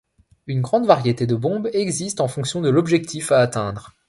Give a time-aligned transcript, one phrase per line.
[0.47, 3.91] Une grande variété de bombes existe en fonction de l'objectif à atteindre.